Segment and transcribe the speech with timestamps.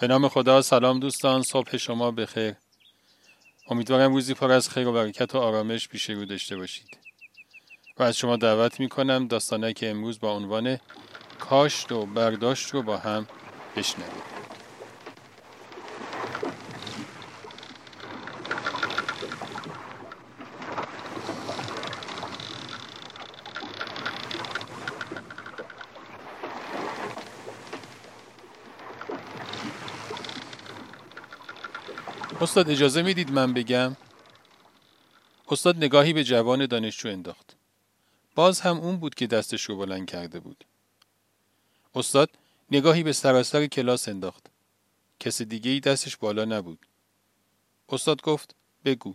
[0.00, 2.54] به نام خدا سلام دوستان صبح شما بخیر.
[3.68, 6.98] امیدوارم روزی پر از خیر و برکت و آرامش پیش رو داشته باشید.
[7.98, 10.78] و از شما دعوت می کنم داستانه که امروز با عنوان
[11.38, 13.26] کاشت و برداشت رو با هم
[13.76, 14.39] بشنویم.
[32.40, 33.96] استاد اجازه می‌دید من بگم؟
[35.48, 37.56] استاد نگاهی به جوان دانشجو انداخت.
[38.34, 40.64] باز هم اون بود که دستش رو بلند کرده بود.
[41.94, 42.30] استاد
[42.70, 44.46] نگاهی به سراسر کلاس انداخت.
[45.20, 46.78] کس دیگه ای دستش بالا نبود.
[47.88, 48.54] استاد گفت
[48.84, 49.14] بگو.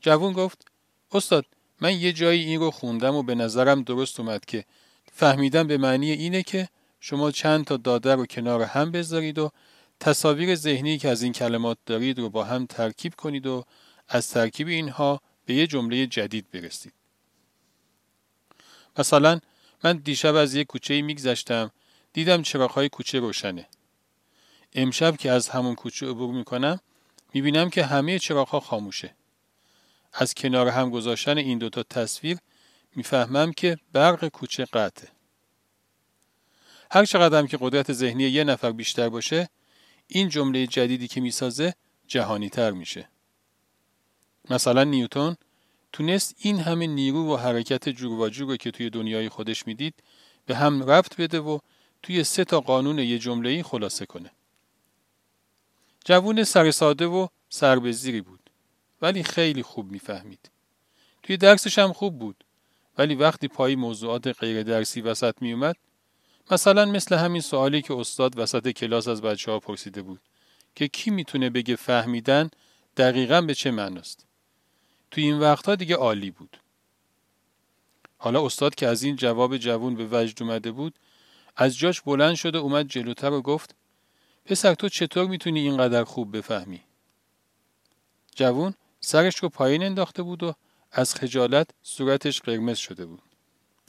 [0.00, 0.64] جوان گفت
[1.12, 1.46] استاد
[1.80, 4.64] من یه جایی این رو خوندم و به نظرم درست اومد که
[5.12, 6.68] فهمیدم به معنی اینه که
[7.00, 9.50] شما چند تا داده رو کنار هم بذارید و
[10.00, 13.64] تصاویر ذهنی که از این کلمات دارید رو با هم ترکیب کنید و
[14.08, 16.92] از ترکیب اینها به یه جمله جدید برسید.
[18.98, 19.40] مثلا
[19.84, 21.70] من دیشب از یک کوچه میگذشتم
[22.12, 23.66] دیدم چراغهای کوچه روشنه.
[24.74, 26.80] امشب که از همون کوچه عبور می‌کنم
[27.34, 29.14] می‌بینم که همه چراغها خاموشه.
[30.12, 32.38] از کنار هم گذاشتن این دوتا تصویر
[32.96, 35.08] می‌فهمم که برق کوچه قطعه.
[36.90, 39.48] هر چقدر که قدرت ذهنی یه نفر بیشتر باشه
[40.08, 41.74] این جمله جدیدی که می‌سازه
[42.06, 43.08] جهانی تر میشه.
[44.50, 45.36] مثلا نیوتون
[45.92, 49.94] تونست این همه نیرو و حرکت جور و جور که توی دنیای خودش می‌دید
[50.46, 51.58] به هم ربط بده و
[52.02, 54.30] توی سه تا قانون یه جمله ای خلاصه کنه.
[56.04, 58.50] جوون سرساده و سربزیری بود
[59.02, 60.50] ولی خیلی خوب می‌فهمید.
[61.22, 62.44] توی درسش هم خوب بود
[62.98, 65.76] ولی وقتی پای موضوعات غیر درسی وسط میومد
[66.50, 70.20] مثلا مثل همین سوالی که استاد وسط کلاس از بچه ها پرسیده بود
[70.74, 72.50] که کی می‌تونه بگه فهمیدن
[72.96, 74.26] دقیقا به چه معناست.
[75.10, 76.60] توی این وقتها دیگه عالی بود.
[78.18, 80.94] حالا استاد که از این جواب جوون به وجد اومده بود
[81.56, 83.74] از جاش بلند شد و اومد جلوتر و گفت
[84.44, 86.80] پسر تو چطور می‌تونی اینقدر خوب بفهمی؟
[88.36, 90.54] جوون سرش رو پایین انداخته بود و
[90.92, 93.22] از خجالت صورتش قرمز شده بود.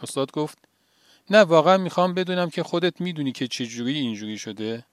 [0.00, 0.58] استاد گفت
[1.30, 4.86] نه واقعا می‌خوام بدونم که خودت می‌دونی که چجوری اینجوری شده؟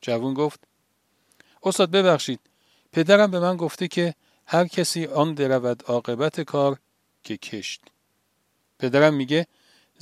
[0.00, 0.60] جوون گفت
[1.62, 2.40] استاد ببخشید
[2.92, 4.14] پدرم به من گفته که
[4.46, 6.78] هر کسی آن درود عاقبت کار
[7.24, 7.80] که کشت.
[8.78, 9.46] پدرم میگه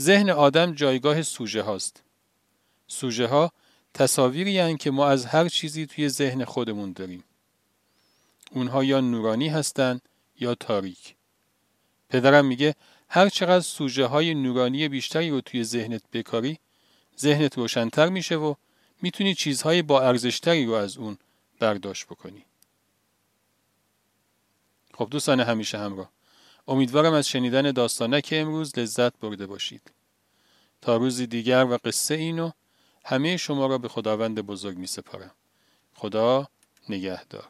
[0.01, 2.03] ذهن آدم جایگاه سوژه هاست.
[2.87, 3.53] سوژه ها
[3.95, 7.25] تصاویری هن که ما از هر چیزی توی ذهن خودمون داریم.
[8.51, 10.01] اونها یا نورانی هستن
[10.41, 11.15] یا تاریک.
[12.09, 12.75] پدرم میگه
[13.15, 16.59] هر چقدر سوژه های نورانی بیشتری رو توی ذهنت بکاری
[17.19, 18.55] ذهنت روشنتر میشه و
[19.03, 21.19] می‌تونی چیزهای با ارزشتری رو از اون
[21.61, 22.45] برداشت بکنی.
[24.95, 26.11] خب دوستان همیشه همراه
[26.69, 29.93] امیدوارم از شنیدن داستانک امروز لذت برده باشید.
[30.81, 32.51] تا روزی دیگر و قصه اینو
[33.05, 35.35] همه شما را به خداوند بزرگ می سپارم.
[35.95, 36.49] خدا
[36.89, 37.49] نگهدار.